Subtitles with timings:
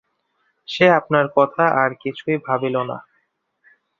[0.67, 2.97] সে আপনার কথা আর কিছুই ভাবিল না।